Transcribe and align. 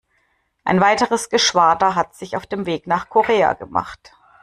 Ein 0.63 0.81
weiteres 0.81 1.29
Geschwader 1.29 1.93
hat 1.93 2.15
sich 2.15 2.35
auf 2.35 2.47
den 2.47 2.65
Weg 2.65 2.87
nach 2.87 3.07
Korea 3.07 3.53
gemacht. 3.53 4.13